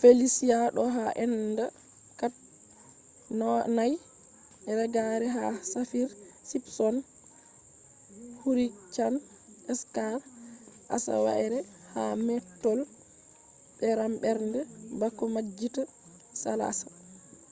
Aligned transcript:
felicia 0.00 0.58
do 0.76 0.82
ha 0.96 1.06
enda 1.24 1.66
4 2.20 4.78
reggare 4.78 5.26
ha 5.36 5.44
saffir-simpson 5.72 6.94
hurricane 8.42 9.18
scale 9.80 10.22
asawaire 10.96 11.58
ha 11.94 12.02
mettol 12.26 12.78
beram 13.78 14.12
bernde 14.22 14.60
bako 15.00 15.24
majjita 15.34 15.82
salasa 16.42 16.88